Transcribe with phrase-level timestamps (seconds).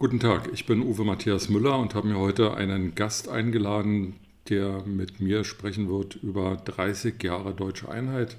[0.00, 4.14] Guten Tag, ich bin Uwe Matthias Müller und habe mir heute einen Gast eingeladen,
[4.48, 8.36] der mit mir sprechen wird über 30 Jahre deutsche Einheit.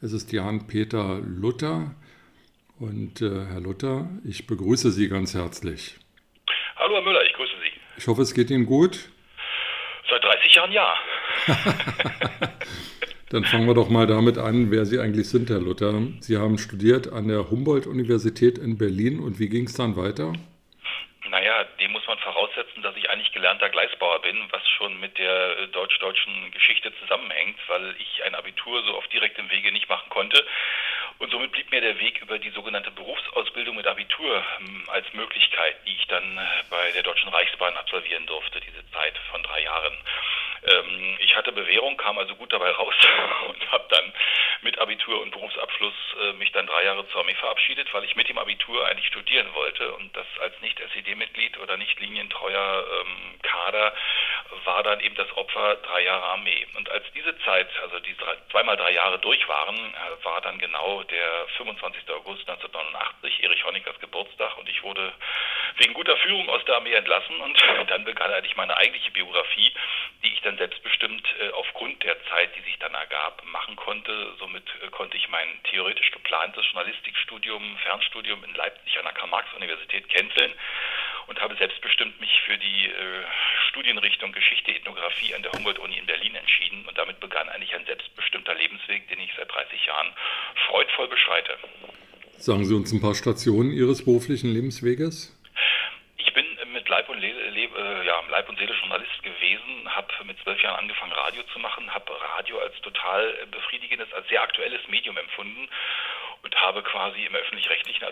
[0.00, 1.94] Es ist Jan-Peter Luther.
[2.80, 5.98] Und äh, Herr Luther, ich begrüße Sie ganz herzlich.
[6.76, 7.80] Hallo Herr Müller, ich grüße Sie.
[7.98, 9.10] Ich hoffe, es geht Ihnen gut.
[10.08, 10.94] Seit 30 Jahren ja.
[13.28, 16.00] Dann fangen wir doch mal damit an, wer Sie eigentlich sind, Herr Luther.
[16.20, 20.32] Sie haben studiert an der Humboldt-Universität in Berlin und wie ging es dann weiter?
[21.84, 25.68] Dem muss man voraussetzen, dass ich eigentlich gelernter Gleisbauer bin, was schon mit der äh,
[25.68, 30.46] deutsch-deutschen Geschichte zusammenhängt, weil ich ein Abitur so auf direktem Wege nicht machen konnte.
[31.18, 35.76] Und somit blieb mir der Weg über die sogenannte Berufsausbildung mit Abitur hm, als Möglichkeit,
[35.86, 39.98] die ich dann äh, bei der Deutschen Reichsbahn absolvieren durfte, diese Zeit von drei Jahren.
[40.66, 42.94] Ähm, ich hatte Bewährung, kam also gut dabei raus
[43.48, 44.12] und habe dann
[44.62, 48.28] mit Abitur und Berufsabschluss äh, mich dann drei Jahre zur Armee verabschiedet, weil ich mit
[48.28, 53.92] dem Abitur eigentlich studieren wollte und das als Nicht-SED-Mitglied oder nicht linientreuer ähm, Kader
[54.64, 56.66] war dann eben das Opfer drei Jahre Armee.
[56.76, 60.58] Und als diese Zeit, also die drei, zweimal drei Jahre durch waren, äh, war dann
[60.58, 62.02] genau der 25.
[62.10, 65.12] August 1989, Erich Honeckers Geburtstag und ich wurde
[65.76, 69.72] wegen guter Führung aus der Armee entlassen und dann begann eigentlich meine eigentliche Biografie,
[70.22, 74.34] die ich dann selbstbestimmt äh, aufgrund der Zeit, die sich dann ergab, machen konnte.
[74.38, 80.52] Somit äh, konnte ich mein theoretisch geplantes Journalistikstudium, Fernstudium in Leipzig an der Karl-Marx-Universität canceln
[81.26, 83.24] und habe selbstbestimmt mich für die äh,
[83.68, 88.54] Studienrichtung Geschichte Ethnographie an der Humboldt-Uni in Berlin entschieden und damit begann eigentlich ein selbstbestimmter
[88.54, 90.12] Lebensweg, den ich seit 30 Jahren
[90.68, 91.58] freudvoll beschreite.
[92.38, 95.34] Sagen Sie uns ein paar Stationen Ihres beruflichen Lebensweges?
[96.88, 100.80] Leib und, Le Le äh, ja, Leib und Seele Journalist gewesen, habe mit zwölf Jahren
[100.80, 105.68] angefangen, Radio zu machen, habe Radio als total befriedigendes, als sehr aktuelles Medium empfunden
[106.42, 108.04] und habe quasi im öffentlich-rechtlichen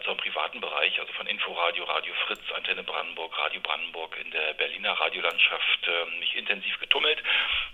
[0.60, 6.18] Bereich, also von Inforadio, Radio Fritz, Antenne Brandenburg, Radio Brandenburg in der Berliner Radiolandschaft äh,
[6.18, 7.22] mich intensiv getummelt,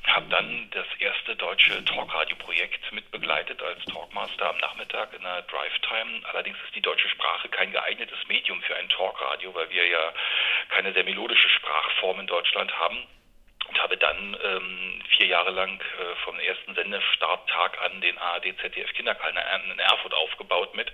[0.06, 6.20] habe dann das erste deutsche Talkradio-Projekt mit begleitet als Talkmaster am Nachmittag in der Drive-Time.
[6.32, 10.12] Allerdings ist die deutsche Sprache kein geeignetes Medium für ein Talkradio, weil wir ja
[10.68, 13.06] keine sehr melodische Sprachform in Deutschland haben
[13.68, 18.92] und habe dann ähm, vier Jahre lang äh, vom ersten Sendestarttag an den ARD ZDF
[18.94, 20.90] Kinderkalender in Erfurt aufgebaut mit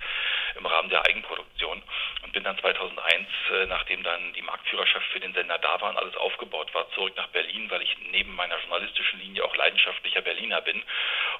[0.55, 1.81] im Rahmen der Eigenproduktion.
[2.23, 5.97] Und bin dann 2001, äh, nachdem dann die Marktführerschaft für den Sender da war und
[5.97, 10.61] alles aufgebaut war, zurück nach Berlin, weil ich neben meiner journalistischen Linie auch leidenschaftlicher Berliner
[10.61, 10.83] bin.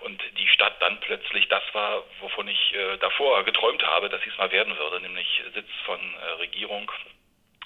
[0.01, 4.29] Und die Stadt dann plötzlich das war, wovon ich äh, davor geträumt habe, dass sie
[4.29, 6.91] es mal werden würde, nämlich Sitz von äh, Regierung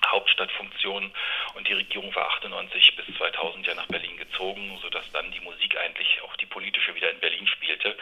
[0.06, 1.12] Hauptstadtfunktion
[1.60, 5.78] und die Regierung war 98 bis 2000 ja nach Berlin gezogen, sodass dann die Musik
[5.78, 7.98] eigentlich auch die politische wieder in Berlin spielte.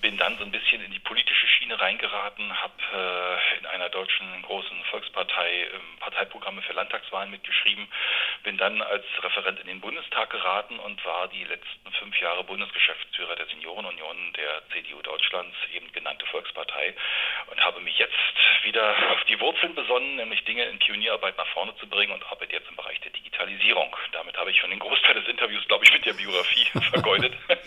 [0.00, 4.42] Bin dann so ein bisschen in die politische Schiene reingeraten, habe äh, in einer deutschen
[4.42, 7.88] großen Volkspartei äh, Parteiprogramme für Landtagswahlen mitgeschrieben,
[8.42, 13.36] bin dann als Referent in den Bundestag geraten und war die letzten fünf Jahre Bundesgeschäftsführer
[13.36, 16.94] der Seniorenunion der CDU Deutschlands, eben genannte Volkspartei,
[17.46, 18.12] und habe mich jetzt
[18.64, 22.52] wieder auf die Wurzeln besonnen, nämlich Dinge in Pionierarbeit nach vorne zu bringen und arbeite
[22.52, 23.96] jetzt im Bereich der Digitalisierung.
[24.12, 27.32] Damit habe ich schon den Großteil des Interviews, glaube ich, mit der Biografie vergeudet.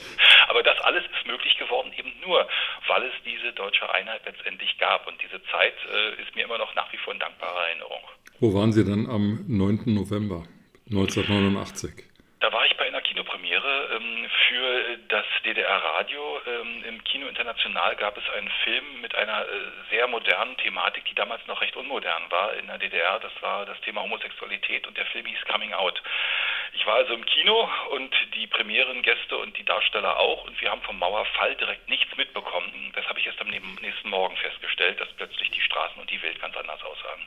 [0.47, 2.47] Aber das alles ist möglich geworden eben nur,
[2.87, 5.07] weil es diese deutsche Einheit letztendlich gab.
[5.07, 8.01] Und diese Zeit äh, ist mir immer noch nach wie vor in dankbarer Erinnerung.
[8.39, 9.81] Wo waren Sie dann am 9.
[9.85, 10.43] November
[10.89, 11.91] 1989?
[12.39, 16.41] Da war ich bei einer Kinopremiere ähm, für das DDR-Radio.
[16.45, 19.47] Ähm, Im Kino International gab es einen Film mit einer äh,
[19.89, 23.19] sehr modernen Thematik, die damals noch recht unmodern war in der DDR.
[23.19, 26.01] Das war das Thema Homosexualität und der Film hieß Coming Out.
[26.73, 30.81] Ich war also im Kino und die Premierengäste und die Darsteller auch und wir haben
[30.81, 32.91] vom Mauerfall direkt nichts mitbekommen.
[32.93, 36.39] Das habe ich erst am nächsten Morgen festgestellt, dass plötzlich die Straßen und die Welt
[36.41, 37.21] ganz anders aussahen.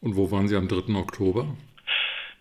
[0.00, 0.98] Und wo waren Sie am 3.
[0.98, 1.46] Oktober?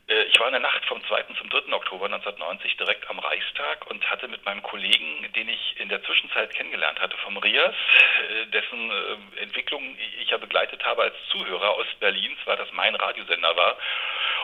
[0.09, 1.23] Äh, ich war in der Nacht vom 2.
[1.37, 1.73] zum 3.
[1.99, 6.53] Oktober 1990 direkt am Reichstag und hatte mit meinem Kollegen, den ich in der Zwischenzeit
[6.53, 12.39] kennengelernt hatte, vom RIAS, äh, dessen äh, Entwicklung ich ja begleitet habe als Zuhörer Ostberlins,
[12.45, 13.77] weil das mein Radiosender war,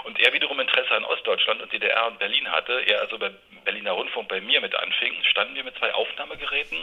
[0.04, 3.32] und er wiederum Interesse an Ostdeutschland und DDR und Berlin hatte, er also bei
[3.64, 6.78] Berliner Rundfunk bei mir mit anfing, standen wir mit zwei Aufnahmegeräten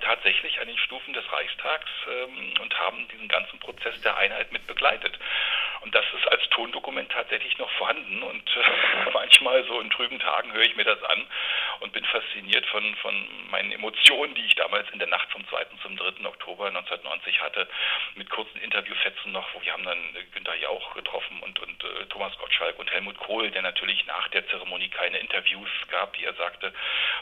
[0.00, 4.66] tatsächlich an den Stufen des Reichstags ähm, und haben diesen ganzen Prozess der Einheit mit
[4.66, 5.18] begleitet.
[5.82, 10.52] Und das ist als Tondokument tatsächlich noch vorhanden und äh, manchmal so in trüben Tagen
[10.52, 11.26] höre ich mir das an
[11.80, 13.14] und bin fasziniert von, von
[13.50, 15.66] meinen Emotionen, die ich damals in der Nacht vom 2.
[15.82, 16.24] zum 3.
[16.26, 17.68] Oktober 1990 hatte,
[18.14, 19.98] mit kurzen Interviewfetzen noch, wo wir haben dann
[20.32, 24.46] Günter Jauch getroffen und, und äh, Thomas Gottschalk und Helmut Kohl, der natürlich nach der
[24.48, 26.72] Zeremonie keine Interviews gab, wie er sagte,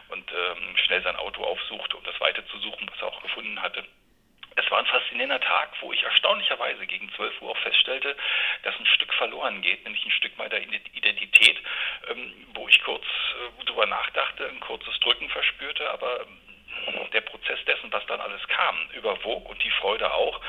[0.08, 3.84] und ähm, schnell sein Auto aufsuchte, um das weiterzusuchen, was er auch gefunden hatte.
[4.70, 8.16] War ein faszinierender Tag, wo ich erstaunlicherweise gegen 12 Uhr auch feststellte,
[8.62, 11.58] dass ein Stück verloren geht, nämlich ein Stück meiner Identität,
[12.08, 16.26] ähm, wo ich kurz äh, drüber nachdachte, ein kurzes Drücken verspürte, aber
[17.12, 20.40] der Prozess dessen, was dann alles kam, überwog und die Freude auch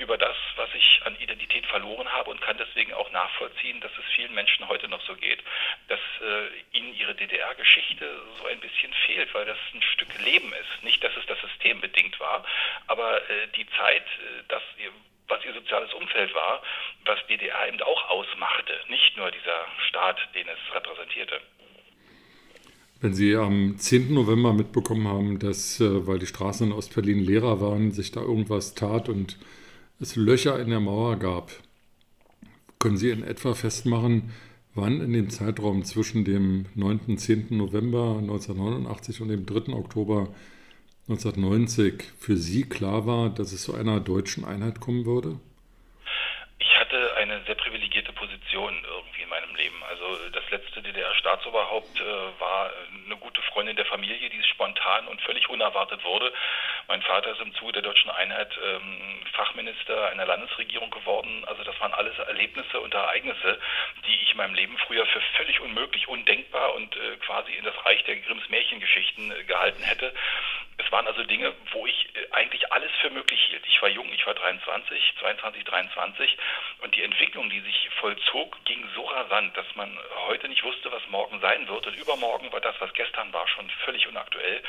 [0.00, 4.04] über das, was ich an Identität verloren habe und kann deswegen auch nachvollziehen, dass es
[4.14, 5.40] vielen Menschen heute noch so geht,
[5.88, 8.06] dass äh, ihnen ihre DDR-Geschichte
[8.40, 10.82] so ein bisschen fehlt, weil das ein Stück Leben ist.
[10.82, 12.44] Nicht, dass es das System bedingt war,
[12.86, 14.62] aber äh, die Zeit, äh, dass
[15.28, 16.60] was ihr soziales Umfeld war,
[17.04, 21.40] was DDR eben auch ausmachte, nicht nur dieser Staat, den es repräsentierte.
[23.00, 24.12] Wenn Sie am 10.
[24.12, 28.74] November mitbekommen haben, dass, äh, weil die Straßen in Ostberlin leerer waren, sich da irgendwas
[28.74, 29.38] tat und
[30.00, 31.52] es Löcher in der Mauer gab,
[32.78, 34.30] können Sie in etwa festmachen,
[34.74, 37.00] wann in dem Zeitraum zwischen dem 9.
[37.06, 37.48] und 10.
[37.50, 39.74] November 1989 und dem 3.
[39.74, 40.28] Oktober
[41.08, 45.38] 1990 für Sie klar war, dass es zu einer deutschen Einheit kommen würde?
[47.50, 49.82] Sehr privilegierte Position irgendwie in meinem Leben.
[49.88, 52.04] Also das letzte DDR-Staatsoberhaupt äh,
[52.40, 52.70] war
[53.04, 56.32] eine gute Freundin der Familie, die spontan und völlig unerwartet wurde.
[56.86, 61.44] Mein Vater ist im Zuge der deutschen Einheit ähm, Fachminister einer Landesregierung geworden.
[61.46, 63.58] Also das waren alles Erlebnisse und Ereignisse,
[64.06, 67.74] die ich in meinem Leben früher für völlig unmöglich, undenkbar und äh, quasi in das
[67.84, 70.14] Reich der Grimms Märchengeschichten äh, gehalten hätte.
[70.90, 73.64] Es waren also Dinge, wo ich äh, eigentlich alles für möglich hielt.
[73.64, 76.36] Ich war jung, ich war 23, 22, 23
[76.80, 79.96] und die Entwicklung, die sich vollzog, ging so rasant, dass man
[80.26, 81.86] heute nicht wusste, was morgen sein wird.
[81.86, 84.64] Und übermorgen war das, was gestern war, schon völlig unaktuell.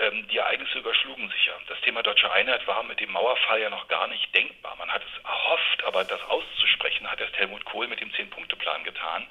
[0.00, 1.54] Ähm, die Ereignisse überschlugen sich ja.
[1.68, 4.76] Das Thema deutsche Einheit war mit dem Mauerfall ja noch gar nicht denkbar.
[4.76, 9.26] Man hat es erhofft, aber das auszusprechen hat erst Helmut Kohl mit dem Zehn-Punkte-Plan getan.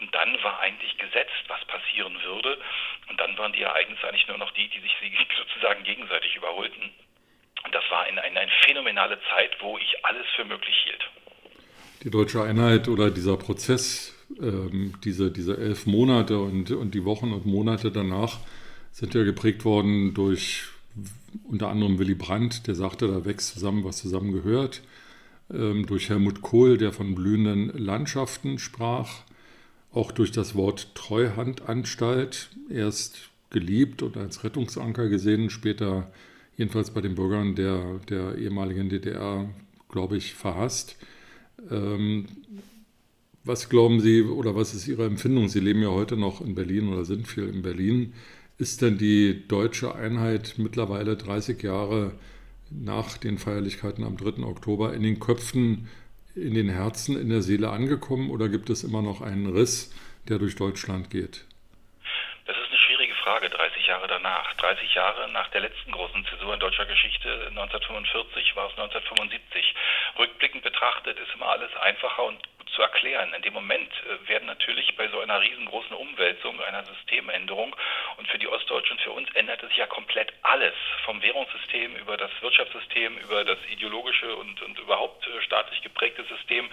[0.00, 2.58] Und dann war eigentlich gesetzt, was passieren würde.
[3.08, 4.92] Und dann waren die Ereignisse eigentlich nur noch die, die sich
[5.38, 6.90] sozusagen gegenseitig überholten.
[7.64, 11.10] Und das war eine, eine, eine phänomenale Zeit, wo ich alles für möglich hielt.
[12.04, 17.32] Die deutsche Einheit oder dieser Prozess, ähm, diese, diese elf Monate und, und die Wochen
[17.32, 18.38] und Monate danach
[18.92, 20.64] sind ja geprägt worden durch
[21.44, 24.82] unter anderem Willy Brandt, der sagte, da wächst zusammen, was zusammengehört.
[25.52, 29.22] Ähm, durch Helmut Kohl, der von blühenden Landschaften sprach.
[29.92, 32.50] Auch durch das Wort Treuhandanstalt.
[32.68, 36.10] Erst geliebt und als Rettungsanker gesehen, später
[36.56, 39.48] jedenfalls bei den Bürgern der, der ehemaligen DDR,
[39.88, 40.96] glaube ich, verhasst.
[41.70, 42.26] Ähm,
[43.44, 45.48] was glauben Sie oder was ist Ihre Empfindung?
[45.48, 48.12] Sie leben ja heute noch in Berlin oder sind viel in Berlin.
[48.58, 52.12] Ist denn die deutsche Einheit mittlerweile 30 Jahre
[52.70, 54.42] nach den Feierlichkeiten am 3.
[54.42, 55.86] Oktober in den Köpfen,
[56.36, 59.92] in den Herzen, in der Seele angekommen oder gibt es immer noch einen Riss,
[60.28, 61.44] der durch Deutschland geht?
[62.44, 64.54] Das ist eine schwierige Frage, 30 Jahre danach.
[64.54, 69.74] 30 Jahre nach der letzten großen Zäsur in deutscher Geschichte, 1945 war es 1975.
[70.18, 72.38] Rückblickend betrachtet ist immer alles einfacher und
[72.76, 73.32] zu erklären.
[73.34, 77.74] In dem Moment äh, werden natürlich bei so einer riesengroßen Umwälzung, einer Systemänderung
[78.18, 80.74] und für die Ostdeutschen, für uns änderte sich ja komplett alles,
[81.04, 86.68] vom Währungssystem über das Wirtschaftssystem, über das ideologische und, und überhaupt äh, staatlich geprägte System.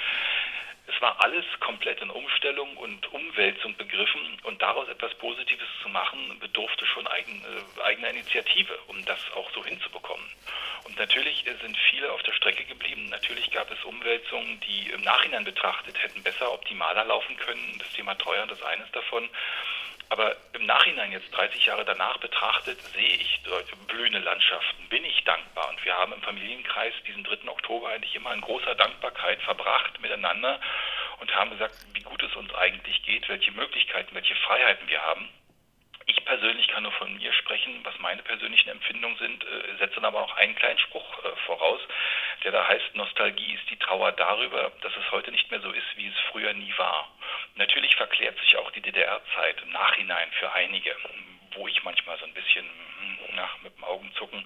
[0.86, 6.38] Es war alles komplett in Umstellung und Umwälzung begriffen und daraus etwas Positives zu machen,
[6.40, 10.26] bedurfte schon eigen, äh, eigener Initiative, um das auch so hinzubekommen.
[10.84, 13.06] Und natürlich sind viele auf der Strecke geblieben.
[13.10, 17.80] Natürlich gab es Umwälzungen, die im Nachhinein betrachtet hätten besser, optimaler laufen können.
[17.80, 19.30] Das Thema Treuhand ist eines davon.
[20.10, 25.24] Aber im Nachhinein, jetzt 30 Jahre danach betrachtet, sehe ich solche blühende Landschaften, bin ich
[25.24, 25.70] dankbar.
[25.70, 27.48] Und wir haben im Familienkreis diesen 3.
[27.50, 30.60] Oktober eigentlich immer in großer Dankbarkeit verbracht miteinander
[31.20, 35.30] und haben gesagt, wie gut es uns eigentlich geht, welche Möglichkeiten, welche Freiheiten wir haben.
[36.06, 40.22] Ich persönlich kann nur von mir sprechen, was meine persönlichen Empfindungen sind, äh, setze aber
[40.22, 41.80] auch einen kleinen Spruch äh, voraus,
[42.44, 45.86] der da heißt, Nostalgie ist die Trauer darüber, dass es heute nicht mehr so ist,
[45.96, 47.10] wie es früher nie war.
[47.56, 50.94] Natürlich verklärt sich auch die DDR-Zeit im Nachhinein für einige,
[51.52, 54.46] wo ich manchmal so ein bisschen hm, nach, mit dem Augenzucken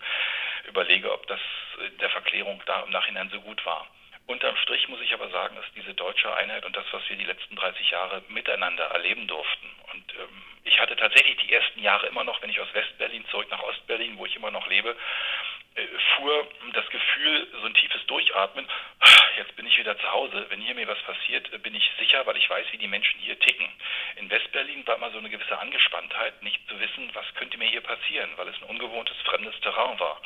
[0.68, 1.40] überlege, ob das
[1.80, 3.88] in der Verklärung da im Nachhinein so gut war.
[4.28, 7.24] Unterm Strich muss ich aber sagen, dass diese deutsche Einheit und das, was wir die
[7.24, 9.68] letzten 30 Jahre miteinander erleben durften.
[9.98, 13.48] Und ähm, ich hatte tatsächlich die ersten Jahre immer noch, wenn ich aus Westberlin zurück
[13.50, 14.96] nach Ostberlin, wo ich immer noch lebe,
[15.74, 18.68] äh, fuhr das Gefühl, so ein tiefes Durchatmen,
[19.38, 22.24] jetzt bin ich wieder zu Hause, wenn hier mir was passiert, äh, bin ich sicher,
[22.28, 23.68] weil ich weiß, wie die Menschen hier ticken.
[24.18, 27.82] In Westberlin war immer so eine gewisse Angespanntheit, nicht zu wissen, was könnte mir hier
[27.82, 30.22] passieren, weil es ein ungewohntes, fremdes Terrain war.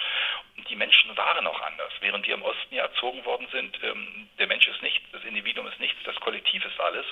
[0.58, 1.94] Und die Menschen waren auch anders.
[2.02, 5.68] Während wir im Osten ja erzogen worden sind, ähm, der Mensch ist nichts, das Individuum
[5.68, 7.06] ist nichts, das Kollektiv ist alles,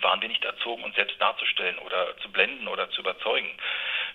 [0.00, 3.50] waren wir nicht erzogen, uns selbst darzustellen oder zu blenden oder zu überzeugen.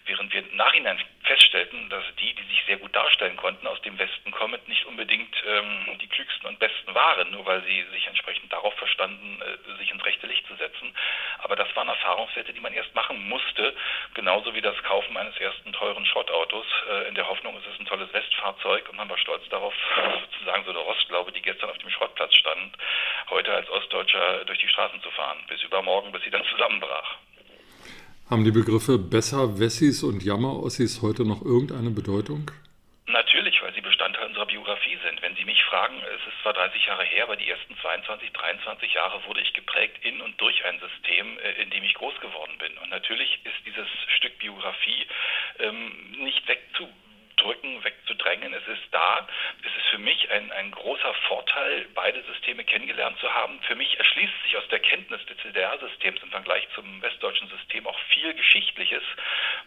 [0.06, 3.98] Während wir im Nachhinein feststellten, dass die, die sich sehr gut darstellen konnten, aus dem
[4.00, 8.52] Westen kommend, nicht unbedingt ähm, die klügsten und besten waren, nur weil sie sich entsprechend
[8.52, 10.94] darauf verstanden, äh, sich ins rechte Licht zu setzen.
[11.40, 13.76] Aber das waren Erfahrungswerte, die man erst machen musste,
[14.16, 17.86] genauso wie das Kaufen eines ersten teuren Schrottautos, äh, in der Hoffnung, es ist ein
[17.86, 19.74] tolles Westfahrzeug und man war stolz darauf,
[20.32, 22.76] sozusagen so eine Rostlaube, die gestern auf dem Schrottplatz stand,
[23.30, 27.18] heute als Ostdeutscher durch die Straßen zu fahren, bis übermorgen, bis sie dann zusammenbrach.
[28.30, 32.50] Haben die Begriffe Besser Wessis und Jammer-Ossis heute noch irgendeine Bedeutung?
[33.08, 35.22] Natürlich, weil sie Bestandteil unserer Biografie sind.
[35.22, 38.94] Wenn Sie mich fragen, es ist zwar 30 Jahre her, aber die ersten 22, 23
[38.94, 42.58] Jahre wurde ich geprägt in und durch ein System, äh, in dem ich groß geworden
[42.58, 42.78] bin.
[42.78, 45.06] Und natürlich ist dieses Stück Biografie
[45.60, 45.92] ähm,
[46.24, 46.88] nicht wegzu
[47.42, 48.54] wegzudrücken, wegzudrängen.
[48.54, 49.28] Es ist da.
[49.66, 53.60] Es ist für mich ein, ein großer Vorteil, beide Systeme kennengelernt zu haben.
[53.68, 58.00] Für mich erschließt sich aus der Kenntnis des DDR-Systems im Vergleich zum westdeutschen System auch
[58.10, 59.04] viel Geschichtliches,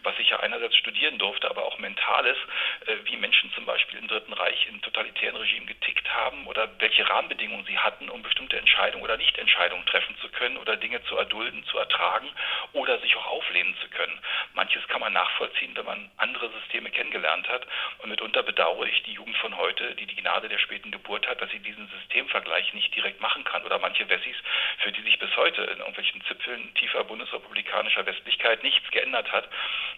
[0.03, 2.37] was ich ja einerseits studieren durfte, aber auch Mentales,
[2.85, 7.07] äh, wie Menschen zum Beispiel im Dritten Reich in totalitären Regimen getickt haben oder welche
[7.09, 11.63] Rahmenbedingungen sie hatten, um bestimmte Entscheidungen oder Nichtentscheidungen treffen zu können oder Dinge zu erdulden,
[11.65, 12.29] zu ertragen
[12.73, 14.19] oder sich auch auflehnen zu können.
[14.53, 17.64] Manches kann man nachvollziehen, wenn man andere Systeme kennengelernt hat.
[17.99, 21.41] Und mitunter bedauere ich die Jugend von heute, die die Gnade der späten Geburt hat,
[21.41, 23.63] dass sie diesen Systemvergleich nicht direkt machen kann.
[23.63, 24.35] Oder manche Wessis,
[24.79, 29.49] für die sich bis heute in irgendwelchen Zipfeln tiefer bundesrepublikanischer Westlichkeit nichts geändert hat,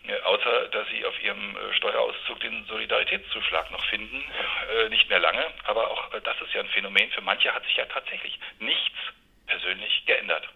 [0.08, 4.24] äh, außer dass sie auf ihrem äh, Steuerauszug den Solidaritätszuschlag noch finden.
[4.74, 7.12] Äh, nicht mehr lange, aber auch das ist ja ein Phänomen.
[7.12, 8.98] Für manche hat sich ja tatsächlich nichts
[9.48, 10.48] persönlich geändert.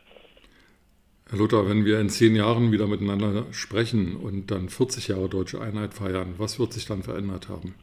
[1.32, 5.62] Herr Luther, wenn wir in zehn Jahren wieder miteinander sprechen und dann 40 Jahre deutsche
[5.62, 7.74] Einheit feiern, was wird sich dann verändert haben?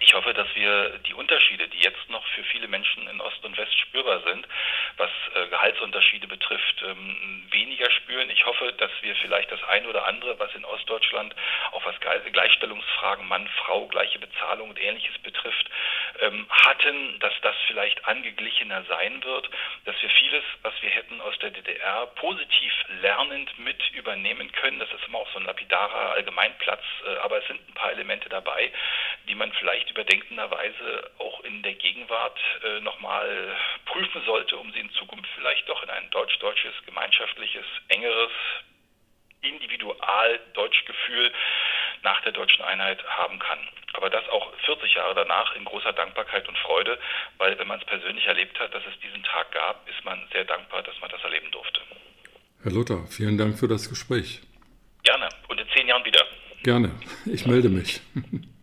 [0.00, 3.58] Ich hoffe, dass wir die Unterschiede, die jetzt noch für viele Menschen in Ost und
[3.58, 4.48] West spürbar sind,
[4.96, 8.30] was äh, Gehaltsunterschiede betrifft, ähm, weniger spüren.
[8.30, 11.34] Ich hoffe, dass wir vielleicht das eine oder andere, was in Ostdeutschland
[11.72, 15.68] auch was Gleichstellungsfragen Mann, Frau, gleiche Bezahlung und ähnliches betrifft,
[16.20, 19.48] ähm, hatten, dass das vielleicht angeglichener sein wird,
[19.84, 24.78] dass wir vieles, was wir hätten aus der DDR positiv lernend mit übernehmen können.
[24.78, 28.28] Das ist immer auch so ein lapidarer Allgemeinplatz, äh, aber es sind ein paar Elemente
[28.28, 28.70] dabei,
[29.28, 33.56] die man vielleicht überdenkenderweise auch in der Gegenwart äh, nochmal
[33.86, 38.32] prüfen sollte, um sie in Zukunft vielleicht doch in ein deutsch-deutsches, gemeinschaftliches, engeres
[39.42, 41.32] Individual-Deutschgefühl
[42.02, 43.58] nach der deutschen Einheit haben kann.
[43.94, 46.98] Aber das auch 40 Jahre danach in großer Dankbarkeit und Freude,
[47.38, 50.44] weil wenn man es persönlich erlebt hat, dass es diesen Tag gab, ist man sehr
[50.44, 51.80] dankbar, dass man das erleben durfte.
[52.62, 54.40] Herr Luther, vielen Dank für das Gespräch.
[55.02, 56.24] Gerne und in zehn Jahren wieder.
[56.62, 56.90] Gerne,
[57.26, 58.00] ich melde mich.